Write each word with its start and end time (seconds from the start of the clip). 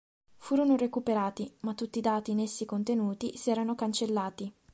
Furono 0.37 0.77
recuperati, 0.77 1.55
ma 1.59 1.75
tutti 1.75 1.99
i 1.99 2.01
dati 2.01 2.31
in 2.31 2.39
essi 2.39 2.65
contenuti 2.65 3.37
si 3.37 3.51
erano 3.51 3.75
cancellati. 3.75 4.51